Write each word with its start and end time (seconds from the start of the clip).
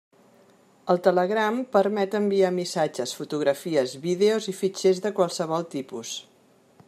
El 0.93 1.01
Telegram 1.07 1.59
permet 1.75 2.17
enviar 2.21 2.51
missatges, 2.55 3.13
fotografies, 3.19 3.93
vídeos 4.07 4.49
i 4.53 4.57
fitxers 4.63 5.03
de 5.07 5.13
qualsevol 5.21 5.69
tipus. 5.77 6.17